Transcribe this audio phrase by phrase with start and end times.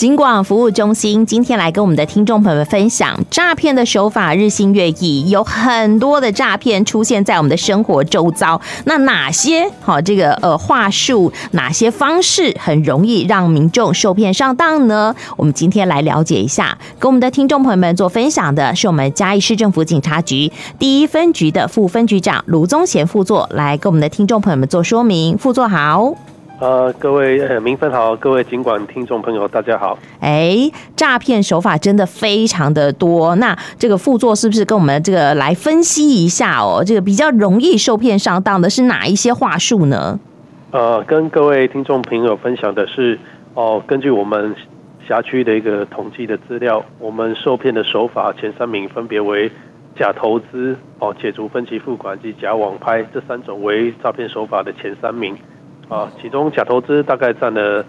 [0.00, 8.58] 警广服务中心今天来跟我们的听众朋友们分享，诈骗的手法日新月异，有很多的诈骗出现在我们的生活周遭。
[8.86, 15.14] 那哪些好这个呃话术，哪些方式很容易让民众受骗上当呢？
[15.36, 25.36] 我们今天来了解一下，跟我们的听众朋友们做分享的是我们嘉义市政府警察局第一分局的副分局长卢宗贤副座，来跟我们的听众朋友们做说明。
[25.36, 26.14] 副座好。
[26.60, 29.98] 呃，各位呃，明芬好，各位警管听众朋友，大家好。
[30.20, 36.84] 哎，诈骗手法真的非常的多，那这个副座是不是跟我们这个来分析一下哦？
[36.84, 40.20] 这个比较容易受骗上当的是哪一些话术呢？
[40.72, 43.18] 呃，跟各位听众朋友分享的是
[43.54, 44.54] 哦，根据我们
[45.08, 49.50] 辖区的一个统计的资料，我们受骗的手法前三名分别为
[49.98, 55.34] 假投资哦、解除分期付款及假网拍这三种为诈骗手法的前三名。
[55.90, 57.84] 啊，其中假投资大概占了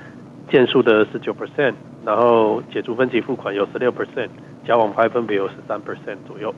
[0.51, 1.73] 件数的十九 percent，
[2.03, 4.27] 然后解除分期付款有十六 percent，
[4.67, 6.53] 假网拍分别有十三 percent 左右。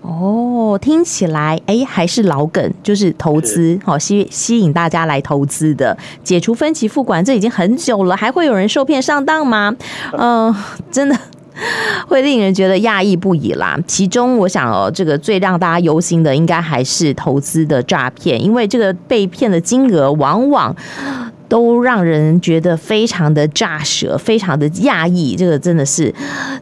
[0.00, 5.96] 哦，听起来哎，还是老梗，就是投资，好吸吸引大家来投资的。
[6.22, 9.74] 解除分期付款，这已经很久了，还会有人受骗上当吗？
[10.12, 10.56] 嗯、 呃，
[10.90, 11.16] 真的。
[12.06, 13.78] 会令人觉得讶异不已啦。
[13.86, 20.74] 其中，我想哦，这个最让大家忧心的，应该还是投资的诈骗，因为这个被骗的金额往往
[21.48, 25.34] 都让人觉得非常的炸舌，非常的讶异。
[25.34, 26.14] 这个真的是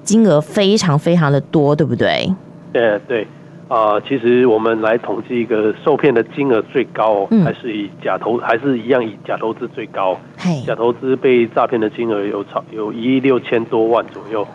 [0.02, 2.32] 金额非常非常的多，对不对？
[2.72, 3.22] 对对
[3.68, 10.18] 啊、呃，其实我们来统计一个受骗的金额最高，还是以假投，还是一样以假投资最高。
[10.36, 14.46] 嘿假投资被诈骗的金额有超有一亿六千多万左右。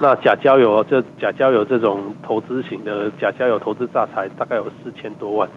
[0.00, 5.48] 那假交友，这假交友这种投资型的假交友投资诈财，大概有四千多万，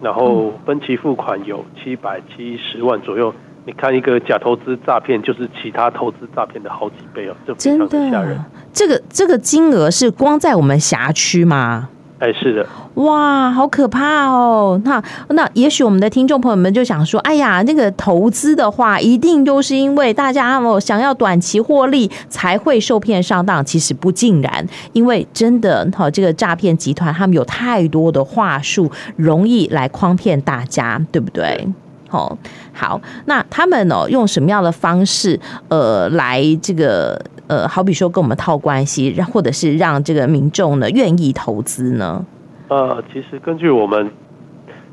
[0.00, 3.32] 然后分期付款有七百七十万左右。
[3.66, 8.42] 你看一个假投资诈骗，就是其他投资诈骗的好几倍哦，这非常的吓人。
[8.72, 11.90] 这个这个金额是光在我们辖区吗？
[12.20, 12.66] 哎，是的，
[13.02, 14.78] 哇，好可怕哦！
[14.84, 23.64] 那那也许我们的听众朋友们就想说，哎呀，那个投资的话，一定都是因为大家哦想要短期获利才会受骗上当。
[23.64, 31.66] 其实不尽然，因为真的哈，这个诈骗集团他们有太多的话术，容易来诓骗大家，对不对？
[32.10, 32.36] 好，
[32.74, 35.40] 好，那他们哦用什么样的方式
[35.70, 37.18] 呃来这个？
[37.50, 42.24] 呃，好比说跟我们套关系，让或者是让这个民众呢愿意投资呢？
[42.68, 44.08] 呃，其实根据我们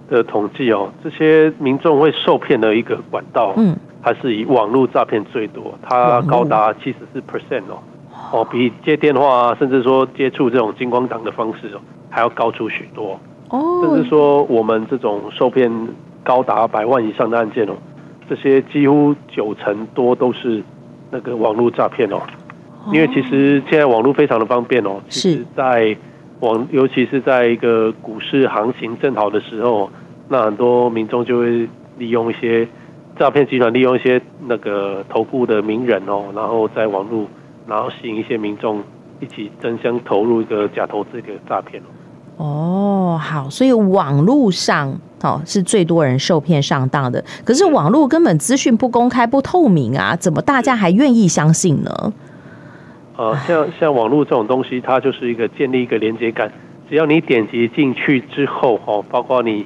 [0.10, 7.78] 的统计哦，这些民众会受骗的一个管道，嗯，还是以网络诈骗最多，它高达七十四 percent 哦，
[8.32, 11.80] 哦，比接电话甚至说接触这种金光党的方式哦，
[12.10, 13.20] 还要高出许多
[13.50, 13.84] 哦。
[13.84, 15.72] 甚至说我们这种受骗
[16.28, 17.74] 高达百万以上的案件哦，
[18.30, 20.62] 这些几乎九成多都是
[21.10, 22.20] 那个网络诈骗哦。
[22.92, 25.96] 因为其实现在网络非常的方便哦，是在
[26.42, 29.90] 网，尤其是在一个股市行情正好的时候，
[30.28, 31.68] 那很多民众就会
[31.98, 32.68] 利用一些
[33.18, 37.26] 诈骗集团，利用一些那个头部的名人哦，然后在网络，
[37.68, 38.84] 然后吸引一些民众
[39.22, 41.88] 一起争相投入一个假投资的诈骗哦。
[42.38, 52.14] 哦，好，所以网络上哦是最多人受骗上当的，可是网络根本资讯不公开、不透明啊，怎么大家还愿意相信呢？
[53.16, 56.52] 呃，像像网络这种东西，它就是一个建立一个连接感。
[56.88, 59.66] 只要你点击进去之后，哦，包括你，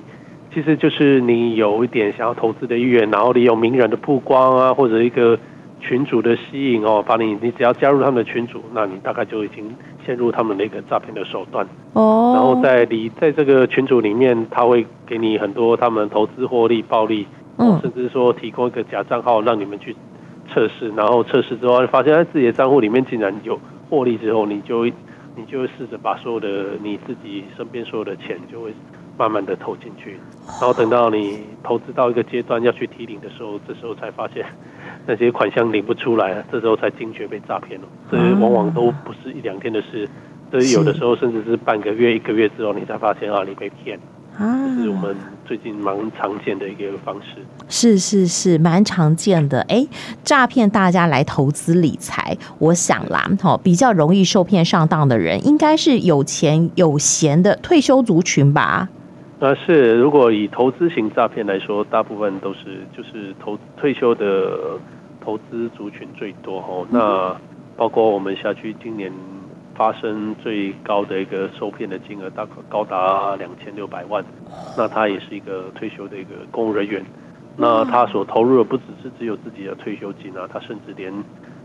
[0.53, 5.37] 其实就是你有一点想要投资的意愿，然后利用名人的曝光啊，或者一个
[5.81, 9.75] 群主的吸引哦，把你，你只要加入他们的群组，那你大概就已经
[10.05, 11.67] 陷入他们的一个诈骗的手段。
[11.93, 12.31] 哦。
[12.33, 17.27] 然后在你在这个群组里面，他会给你很多他们投资获利、暴利，
[17.57, 19.95] 嗯，甚至说提供一个假账号让你们去。
[20.53, 23.57] 测试，然后测试之后发现在自己的账户里面竟然有
[23.89, 24.93] 获利之后，你就会
[25.33, 28.73] 你就会试着把所有的你自己身边所有的钱就会
[29.21, 30.17] 慢慢的投进去，
[30.47, 34.43] 然后等到你投资到一个阶段要去提领的时候，这时候才发现
[35.05, 37.87] 那些款项领不出来，这时候才惊觉被诈骗了。
[38.09, 40.09] 这往往都不是一两天的事，
[40.51, 43.99] 这有的时候甚至是半个月、一个月之后，你才发现啊，你被骗。
[44.39, 45.15] 啊，这是我们
[45.45, 47.45] 最近蛮常见的一个方式。
[47.67, 49.59] 是是是，蛮常见的。
[49.63, 49.85] 哎，
[50.23, 58.89] 诈骗大家来投资理财，我想啦，哈，比较容易受骗上当的人，应该是有钱有闲的退休族群吧？
[59.41, 64.79] 那是，如果以投资型诈骗来说，大部分都是就是投退休的
[65.19, 66.85] 投资族群最多哦。
[66.91, 67.35] 那
[67.75, 69.11] 包括我们辖区今年。
[69.73, 74.23] 发生最高的一个受骗的金额，大概高达两千六百万。
[74.77, 77.03] 那他也是一个退休的一个公务人员，
[77.55, 81.11] 那他所投入的不只是只有自己的退休金啊，他甚至连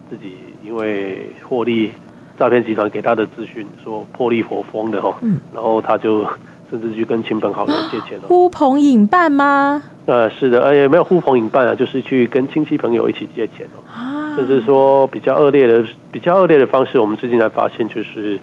[0.09, 1.91] 自己因为获利，
[2.39, 6.25] 诈骗集团给他的资讯说破例活封的哈，嗯，然后他就
[6.71, 9.83] 甚至去跟亲朋好友借钱了，呼朋引伴吗？
[10.07, 18.39] 呃，是的，而且没有呼朋引伴啊，就是去跟亲戚朋友一起借钱哦，啊，甚至说比较恶劣的、比较恶劣的方式，我们最近才发现就是。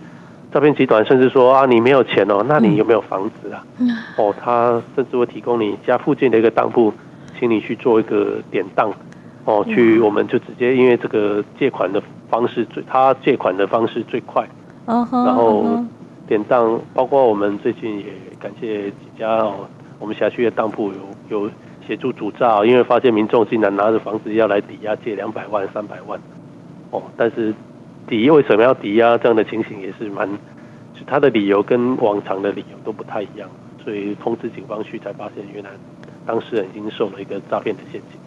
[0.54, 3.66] 诈骗集团甚至说啊，你没有钱哦，那你有没有房子啊？
[3.80, 3.90] 嗯、
[4.20, 6.94] 哦，他甚至会提供你家附近的一个当铺，
[7.40, 8.94] 请你去做一个典当，
[9.46, 12.00] 哦，去我们就直接因为这个借款的
[12.30, 14.48] 方式最，他借款的方式最快，
[14.86, 15.84] 嗯、然后
[16.28, 18.06] 典当，包括我们最近也
[18.40, 19.68] 感谢几家哦，
[20.00, 21.00] 我们辖区的当铺有
[21.30, 21.52] 有
[21.88, 26.20] 协助主诈，因为发现民众竟然拿着房子要来抵押借两百万、三百万，
[26.92, 27.54] 哦，但是。
[28.06, 29.18] 抵为什么要抵押？
[29.18, 30.30] 这样的情形也是蛮，
[31.08, 33.50] 他的理由跟往常的理由都不太一样，
[33.82, 35.70] 所以通知警方去才发现，原来
[36.26, 38.20] 当事人已经受了一个诈骗的陷阱。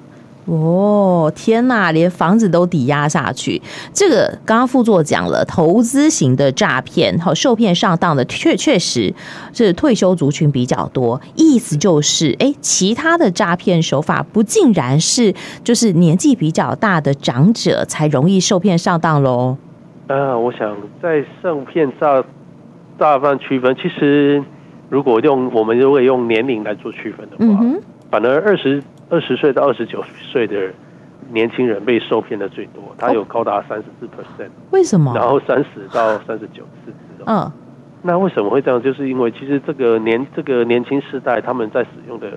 [0.46, 3.60] 哦，天哪，连房子都抵押下去，
[3.92, 9.12] 这个刚刚副座讲了，投资型的诈骗和受骗上当的确确实
[9.52, 15.34] 是退休族群比较多，意思就是，哎，其他的诈骗手法不尽然是
[15.64, 19.56] 就是年纪比较大的长者才容易受骗上当喽。
[20.06, 22.22] 啊，我想在受骗诈
[22.96, 24.40] 诈骗区分，其实
[24.88, 27.80] 如果用我们如果用年龄来做区分的话，嗯、哼
[28.10, 30.72] 反而二十二十岁到二十九岁的
[31.30, 34.48] 年轻人被受骗的最多，他有高达三十四 percent。
[34.70, 35.12] 为什么？
[35.14, 37.26] 然后三十到三十九是这种。
[37.26, 37.50] 嗯。
[38.02, 38.80] 那为什么会这样？
[38.80, 42.32] 就是因为其实这个年这个年轻世代他们在使用的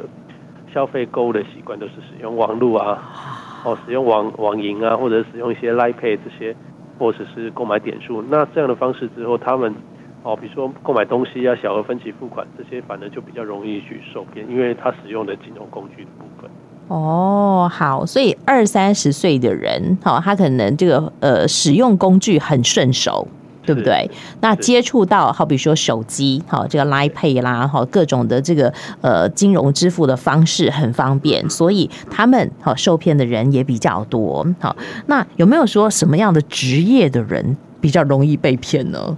[0.73, 3.03] 消费购物的习惯都是使用网络啊，
[3.63, 6.55] 哦，使用网网银啊，或者使用一些 Line Pay 这些。
[6.97, 9.73] 或者是购买点数，那这样的方式之后，他们
[10.29, 16.49] 哦，比如说购买东西啊、小额分期付款这些，反而就比较容易去受骗，因为他使用的金融工具的部分。
[16.87, 23.27] 哦，好，所以二三十岁的人，好，他可能这个呃使用工具很顺手。
[23.65, 24.09] 对不对？
[24.41, 34.43] 那接触到好比说手机，好这个 Line Pay 啦，好各种的这个呃金融支付的方式很方便，所以他们好受骗的人也比较多。
[34.59, 39.15] 好，那有没有说什么样的职业的人比较容易被骗呢？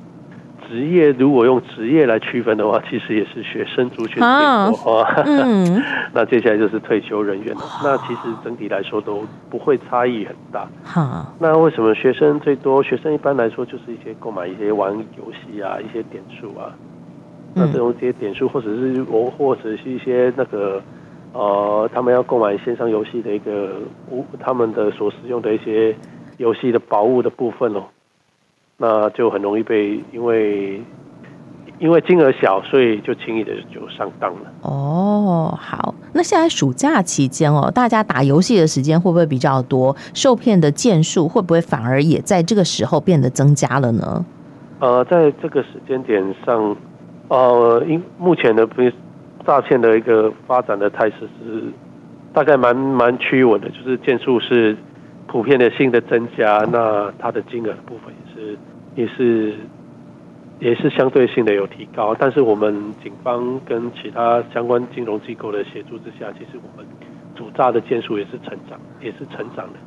[0.71, 5.05] 职业如果用职业来区分的话，其实也是学生族群最多。
[5.25, 5.83] 嗯，
[6.15, 7.61] 那接下来就是退休人员了。
[7.83, 10.65] 那其实整体来说都不会差异很大。
[10.85, 12.81] 好，那为什么学生最多？
[12.81, 16.71] 学生一般来说就是一些购买一些玩游戏啊，一些点数啊。
[17.53, 20.81] 那这种这些点数，或者是我，或者是一些那个
[21.33, 25.93] 呃，他们要购买线上游戏的一个物，他们的所使用的一些
[26.37, 27.83] 游戏的宝物的部分哦。
[28.81, 30.81] 那就很容易被，因为
[31.77, 34.51] 因为金额小，所以就轻易的就上当了。
[34.63, 39.95] 哦，好，那现在暑假期间哦，大家打游戏的时间会不会比较多？
[40.15, 44.25] 受骗的件数会不会反而也在这个时候变得增加了呢？
[44.79, 46.75] 呃，在这个时间点上，
[47.27, 48.81] 呃，因目前的不
[49.45, 51.63] 诈骗的一个发展的态势是
[52.33, 54.75] 大概蛮蛮趋稳的，就是件数是
[55.27, 58.57] 普遍的性的增加，那它的金额的部分也是。
[58.95, 59.55] 也是
[60.59, 62.73] 也是相对性的有提高，但是我们
[63.03, 66.85] 警方跟其他相关金融机构的协助之下，其实我们
[67.35, 69.79] 主诈的件数也是成长，也是成长的。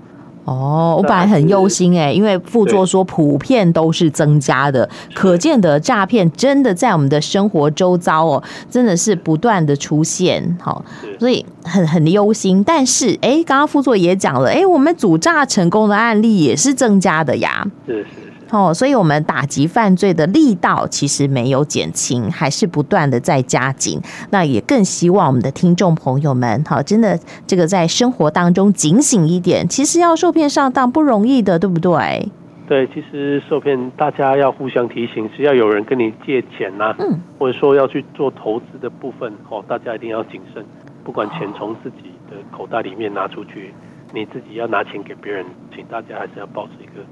[0.47, 10.85] 哦，我本来很忧心哎，因为副座说普遍都是增加的，可见的诈骗真的在我们的生活周遭哦，真的是不断的出现，好，
[11.19, 12.63] 所以很很忧心。
[12.63, 17.67] 但是哎，刚刚副座也讲了，哎，我们主诈成功的案例也是增加的呀。
[17.87, 18.24] 是是。
[18.55, 24.01] 哦，所以，我们打击犯罪的力道其实没有减轻，还是不断的在加紧。
[24.31, 27.19] 那也更希望我们的听众朋友们，好，真的
[27.49, 29.69] 这个在生活当中警醒一点。
[29.69, 32.31] 其实要受骗上当不容易的，对不对？
[32.69, 40.65] 对，其实受骗大家要互相提醒，只要有人跟你借钱呐、啊，嗯，或者说要去做投资的部分，哦，大家一定要谨慎。
[41.03, 43.75] 不管钱从自己的口袋里面拿出去，
[44.15, 45.45] 你自己要拿钱给别人，
[45.75, 47.05] 请大家还是要保持一个。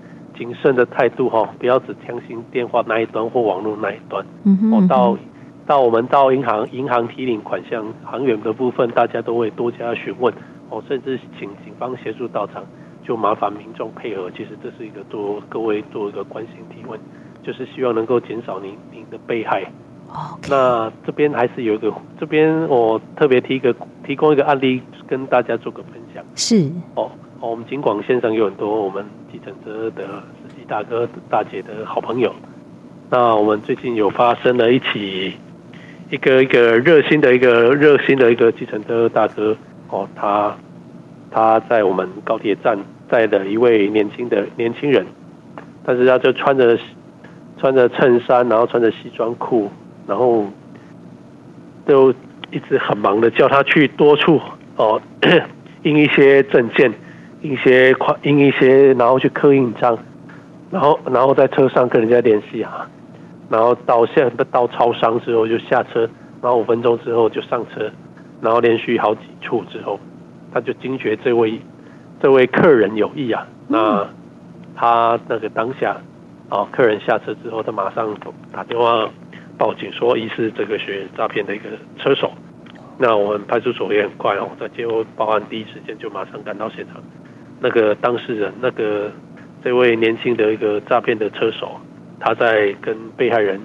[0.43, 4.27] 谨慎的态度哈，不要只相信电话那一端或网络那一端。
[4.43, 5.17] 嗯哼，嗯哼，到
[5.65, 10.35] 到我们到银行银行提领款项行员的部分，大家都会多加询问
[10.69, 12.65] 哦，甚至请警方协助到场，
[13.05, 14.29] 就麻烦民众配合。
[14.33, 16.99] 其实这是一个做各位做一个关心提问，
[17.45, 19.63] 就是希望能够减少您您的被害。
[20.11, 20.51] Okay.
[20.51, 23.73] 那这边还是有一个，这边我特别提一个
[24.07, 26.25] 提供一个案例跟大家做个分享。
[26.35, 27.11] 是哦。
[27.41, 30.05] 我们警广线上有很多我们计程车的
[30.41, 32.33] 司机大哥大姐的好朋友。
[33.11, 35.35] 那我们最近有发生了一起
[36.09, 39.57] 一个一个热心的一个热心的一个计程车大哥
[39.91, 40.57] 哦，他
[41.33, 42.79] 他在我们高铁站
[43.11, 45.05] 载了一位年轻的年轻人，
[45.85, 46.79] 但是他就穿着
[47.59, 49.69] 穿着衬衫，然后穿着西装裤，
[50.07, 50.47] 然后
[51.85, 52.15] 都
[52.53, 54.41] 一直很忙的叫他去多处
[54.77, 55.01] 哦
[55.83, 56.93] 印一些证件，
[57.41, 59.99] 印一些快印一些，然后去刻印章，
[60.71, 62.89] 然后然后在车上跟人家联系啊，
[63.49, 66.09] 然后到现在到超商之后就下车，
[66.41, 67.91] 然后五分钟之后就上车，
[68.41, 69.99] 然后连续好几处之后，
[70.55, 71.61] 他就惊觉这位
[72.23, 74.07] 这位客人有意啊，那
[74.77, 75.97] 他那个当下
[76.51, 78.15] 哦，客人下车之后，他马上
[78.53, 79.09] 打电话
[79.59, 81.65] 报警说疑似这个学诈骗的一个
[81.99, 82.31] 车手。
[82.99, 87.03] 那我们派出所也很快哦，在接报案第一时间就马上赶到现场。
[87.61, 89.11] 那个当事人，那个
[89.65, 91.81] 这位年轻的一个诈骗的车手，
[92.21, 93.61] 他在跟被害人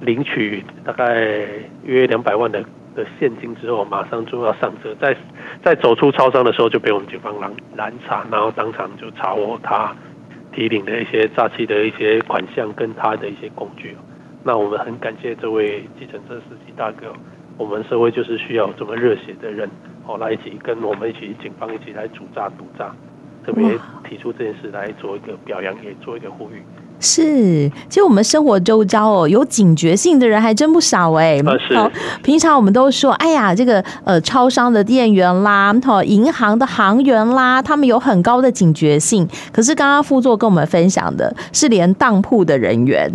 [0.00, 1.36] 领取大概
[1.84, 2.62] 约两百万的
[2.94, 5.16] 的现金之后，马上就要上车，在
[5.62, 9.94] 在走出超商的时候就被我们警方拦拦查，然后当场就查获他
[10.52, 13.96] 提领的一些诈欺的一些款项跟他的一些工具。
[14.44, 17.12] 那我们很感谢这位计程车司机大哥。
[17.58, 19.68] 我们社会就是需要这么热血的人，
[20.06, 22.94] 哦，来一起跟我们一起，警方一起来主诈毒诈，
[23.44, 23.76] 特别
[24.08, 26.62] 提出这件事来做一个表扬，也做一个呼吁。
[27.00, 31.40] 是，其实我们生活周遭哦，有警觉性的人还真不少哎。
[31.74, 31.90] 好，
[32.22, 39.28] 平常我们都说，哎呀，这个呃，超商的店员啦，好，银行的行员啦，他们有很高的警觉性。
[39.52, 43.10] 可是刚刚副座跟我们分享的是，连当铺的人员，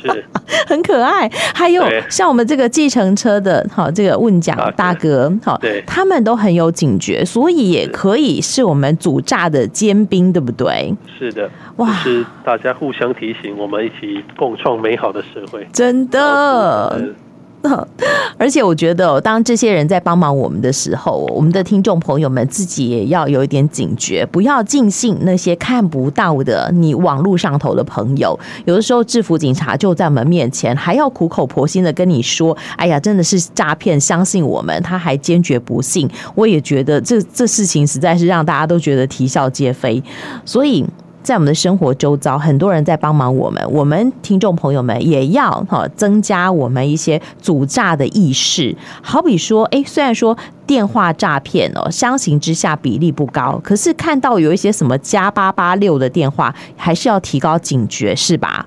[0.00, 0.24] 是
[0.66, 1.30] 很可爱。
[1.54, 10.94] 还有像我们这个计程车的，好，这个问讲大哥，好，他们都很有警觉，所以也可以是我们主诈的尖兵，对不对？
[11.18, 11.48] 是的，
[11.82, 13.12] 哇，是大家互相。
[13.12, 17.14] 提醒我们一起共创美好的社会，真的。
[18.38, 28.36] 而且我觉得，当这些人在帮忙我们的时候，我们的听众朋友们自己也要有一点警觉，不要尽信那些看不到的你网络上头的朋友。
[28.64, 36.10] 有的时候制服警察就在我们面前，还要苦口婆心的跟你说：“哎呀，真的是诈骗，相信我们。”他还坚决不信。
[36.34, 40.02] 我也觉得这这事情实在是让大家都觉得啼笑皆非。
[40.44, 40.84] 所以。
[41.22, 43.62] 在我们的生活周遭，很多人在帮忙我们。
[43.70, 48.74] 我们听众朋友们也要哈增加我们一些阻诈的意识。
[49.02, 50.36] 好比说，哎，虽然说
[50.66, 58.66] 电话诈骗哦，相形之下比例不高，可是看到有一些什么加八八六的电话，还是要提高警觉，是吧？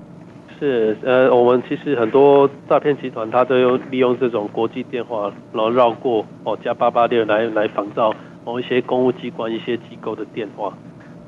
[0.58, 8.14] 是，呃，我们其实很多诈骗集团，他都有利用这种国际电话，然后绕过哦加八八六来来仿造
[8.46, 10.72] 某一些公务机关、一些机构的电话。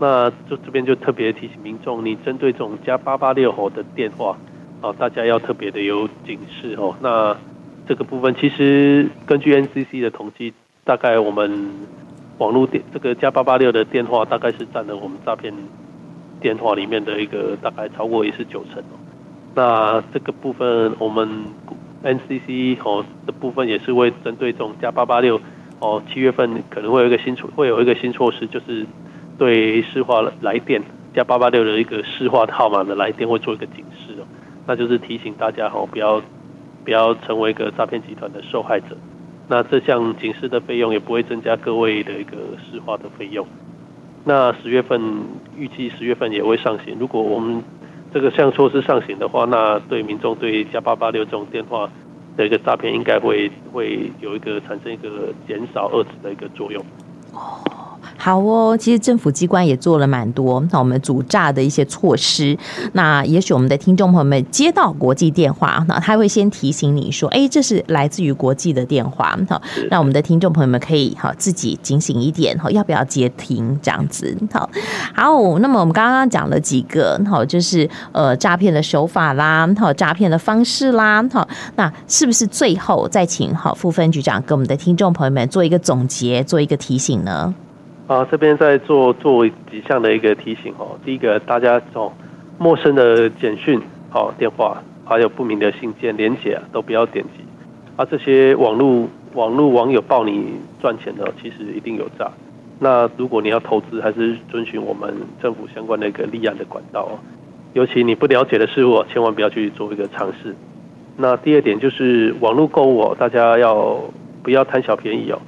[0.00, 4.38] 那就这边就特别提醒民众，你针对这种加八八六吼的电话，
[4.81, 6.95] 啊，大家要特别的有警示哦。
[7.00, 7.37] 那
[7.88, 11.69] 这个部分其实根据 NCC 的统计，大概我们
[12.38, 15.52] 网络电这个加八八六的电话，大概是占了我们诈骗
[16.40, 18.95] 电话里面的一个大概超过也是九成哦。
[19.57, 21.28] 那这个部分我们
[22.05, 25.40] NCC 哦的部分也是会针对这种加八八六
[25.81, 28.87] 哦，七月份可能会有一个新措会有一个新措施，就是。
[29.38, 30.83] 对市话来电
[31.14, 34.26] 加八八六的一个市话号码的来电会做一个警示哦，
[34.66, 36.21] 那就是提醒大家哦，不要
[36.85, 38.97] 不要成为一个诈骗集团的受害者。
[39.49, 42.37] 那这项警示的费用也不会增加各位的一个
[42.71, 43.47] 市话的费用。
[44.25, 45.00] 那十月份
[45.57, 47.62] 预计十月份也会上行，如果我们
[48.12, 51.88] 这个项措施上行的话，那对民众对加八八六这种电话
[52.37, 56.85] 的一个诈骗应该会会有一个产生一个减少遏制的一个作用。
[57.33, 57.77] 哦
[58.19, 62.59] 好哦，其实政府机关也做了蛮多，那我们阻诈的一些措施。
[62.93, 74.37] 那也许我们的听众朋友们接到国际电话，那他会先提醒你说：“哎，这是来自于国际的电话。”好，那我们的听众朋友们可以好自己警醒一点，好，要不要接听这样子？
[74.53, 74.69] 好，
[75.15, 87.55] 好，那么我们刚刚讲了几个，好，就是呃诈骗的手法啦，好，诈骗的方式啦，好，那是不是最后再请好副分局长跟我们的听众朋友们做一个总结，做一个提醒呢？
[88.09, 90.99] 啊，这边在做做几项的一个提醒哦。
[91.05, 92.11] 第一个，大家从
[92.59, 93.79] 陌生的简讯、
[94.15, 97.45] 哦电话，还有不明的信件连接啊，都不要点击。
[97.97, 102.33] 啊，这些网络网络网友报你赚钱的，其实一定有诈。
[102.79, 107.21] 那如果你要投资，还是遵循我们政府相关的一个立案的管道哦。
[107.75, 110.57] 尤其你不了解的事物，千万不要去做一个尝试。
[111.19, 114.03] 那第二点就是网络购物哦，大家要
[114.43, 115.38] 不要贪小便宜哦？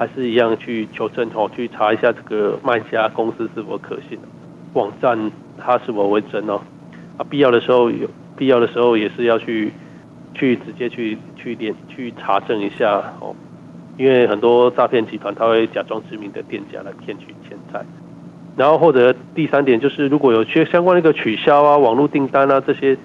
[0.00, 4.18] 还是一样去求证哦，去查一下这个卖家公司是否可信，
[4.72, 6.58] 网站它是否为真哦。
[7.18, 9.70] 啊，必要的时候有必要的时候也是要去
[10.32, 13.36] 去直接去去点去查证一下哦，
[13.98, 17.84] 因为很多诈骗集团他会假装知名的店家来骗取钱财。
[18.56, 22.96] 然后或者第三点就是，如果有些相关的一个取消啊、网络订单啊这些，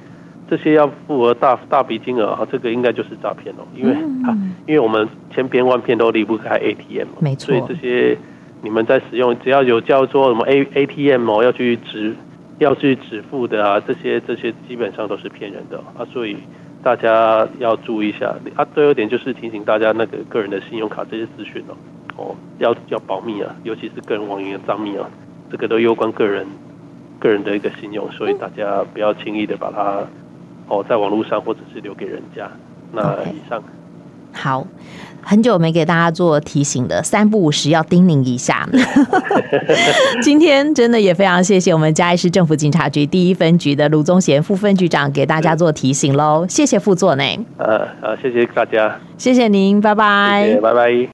[0.49, 3.93] 这些要付额大大笔金额啊，这个应该就是诈骗了，因为
[4.27, 4.37] 啊，
[4.67, 8.17] 因为我们千变万变都离不开 ATM，没错，所以这些
[8.61, 12.15] 你们在使用，只要有叫做什么 A ATM 哦，要去支
[12.59, 16.37] 要去支付的啊，这些这些基本上都是骗人的啊，所以
[16.83, 18.65] 大家要注意一下啊。
[18.73, 21.75] 最后一点就是提醒大家，那个个人的信用卡这些资讯哦，
[22.17, 25.09] 哦要要保密啊，尤其是个人网银的账密啊。
[25.47, 26.45] 这个都攸关个人
[27.19, 30.03] 个人的一个信用，所以大家不要轻易的把它
[30.67, 32.49] 哦在网络上或者是留给人家。
[32.91, 33.63] 那以上，okay.
[34.31, 34.67] 好，
[35.21, 38.67] 很久没给大家做提醒了，三不五时要叮咛一下。
[40.21, 47.23] 今天真的也非常谢谢我们嘉义市政府警察局第一分局的卢宗贤副分局长给大家做提醒喽，谢谢副座呢。
[47.57, 50.95] 呃呃，谢谢大家，谢谢您，拜拜，谢谢，拜拜。